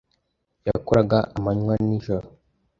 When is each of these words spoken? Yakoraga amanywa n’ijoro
Yakoraga 0.67 1.17
amanywa 1.37 1.73
n’ijoro 1.87 2.27